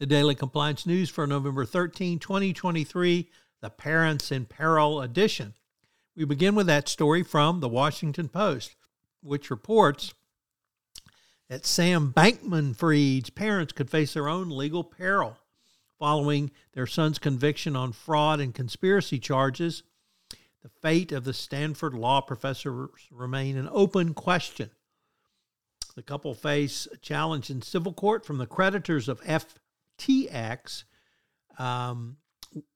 [0.00, 3.28] The Daily Compliance News for November 13, 2023,
[3.60, 5.52] the Parents in Peril edition.
[6.16, 8.76] We begin with that story from the Washington Post,
[9.22, 10.14] which reports
[11.50, 15.36] that Sam Bankman Fried's parents could face their own legal peril
[15.98, 19.82] following their son's conviction on fraud and conspiracy charges.
[20.62, 24.70] The fate of the Stanford law professors remain an open question.
[25.94, 29.56] The couple face a challenge in civil court from the creditors of F.
[30.00, 30.84] TX
[31.58, 32.16] um,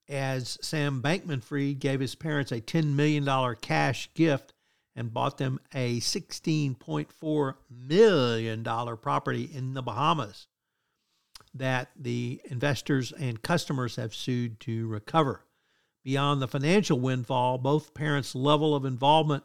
[0.08, 4.52] as Sam Bankman Fried gave his parents a $10 million cash gift
[4.94, 8.64] and bought them a $16.4 million
[8.98, 10.46] property in the Bahamas
[11.54, 15.44] that the investors and customers have sued to recover.
[16.04, 19.44] Beyond the financial windfall, both parents' level of involvement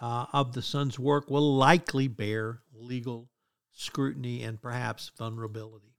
[0.00, 3.28] uh, of the son's work will likely bear legal
[3.72, 5.93] scrutiny and perhaps vulnerability.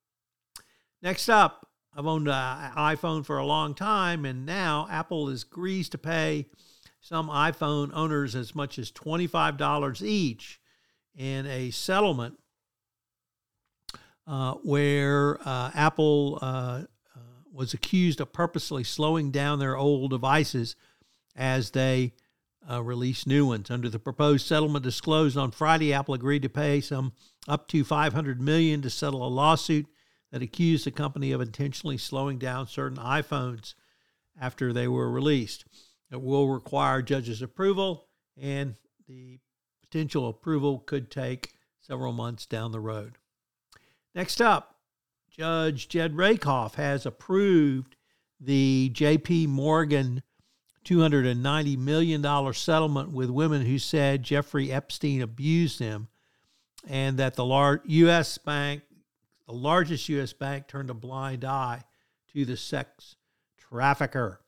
[1.06, 5.88] Next up, I've owned an iPhone for a long time, and now Apple is agrees
[5.90, 6.48] to pay
[7.00, 10.60] some iPhone owners as much as $25 each
[11.16, 12.40] in a settlement
[14.26, 17.20] uh, where uh, Apple uh, uh,
[17.54, 20.76] was accused of purposely slowing down their old devices
[21.36, 22.14] as they
[22.68, 23.70] uh, release new ones.
[23.70, 27.14] Under the proposed settlement disclosed on Friday, Apple agreed to pay some
[27.48, 29.86] up to 500 million to settle a lawsuit
[30.36, 33.74] that accused the company of intentionally slowing down certain iPhones
[34.38, 35.64] after they were released.
[36.12, 38.76] It will require judges' approval, and
[39.08, 39.40] the
[39.80, 43.14] potential approval could take several months down the road.
[44.14, 44.76] Next up,
[45.32, 47.96] Judge Jed Rakoff has approved
[48.38, 50.22] the JP Morgan
[50.84, 56.10] $290 million settlement with women who said Jeffrey Epstein abused them
[56.86, 58.38] and that the large U.S.
[58.38, 58.82] bank
[59.48, 60.34] the largest U.S.
[60.34, 61.84] bank turned a blind eye
[62.34, 63.16] to the sex
[63.58, 64.42] trafficker.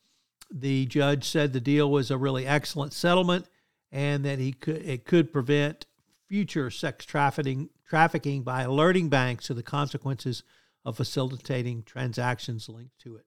[0.50, 3.48] The judge said the deal was a really excellent settlement
[3.92, 5.86] and that he could it could prevent
[6.28, 10.44] future sex trafficking trafficking by alerting banks to the consequences
[10.86, 13.26] of facilitating transactions linked to it.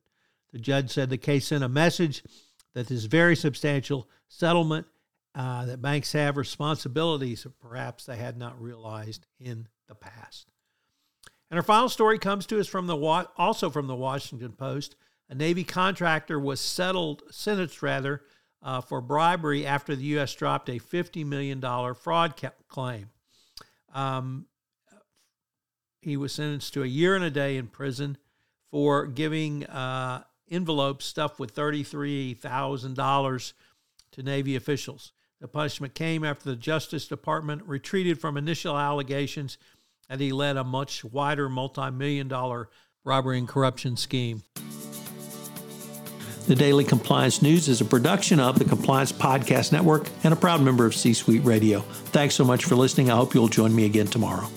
[0.53, 2.23] The judge said the case sent a message
[2.75, 4.87] that this very substantial settlement
[5.35, 10.47] uh, that banks have responsibilities that perhaps they had not realized in the past.
[11.50, 12.97] And our final story comes to us from the
[13.37, 14.94] also from the Washington Post.
[15.28, 18.22] A Navy contractor was settled, sentenced rather,
[18.62, 20.34] uh, for bribery after the U.S.
[20.34, 21.60] dropped a $50 million
[21.94, 23.10] fraud ca- claim.
[23.93, 24.47] Um,
[26.00, 28.16] he was sentenced to a year and a day in prison
[28.71, 33.53] for giving uh, envelopes stuffed with $33,000
[34.12, 35.12] to Navy officials.
[35.41, 39.59] The punishment came after the Justice Department retreated from initial allegations
[40.10, 42.69] and he led a much wider multi million dollar
[43.04, 44.43] robbery and corruption scheme.
[46.47, 50.60] The Daily Compliance News is a production of the Compliance Podcast Network and a proud
[50.60, 51.81] member of C Suite Radio.
[51.81, 53.09] Thanks so much for listening.
[53.09, 54.48] I hope you'll join me again tomorrow.